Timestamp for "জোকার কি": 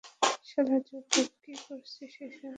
0.87-1.53